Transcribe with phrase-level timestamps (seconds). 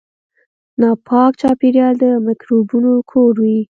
[0.79, 3.59] ناپاک چاپیریال د میکروبونو کور وي.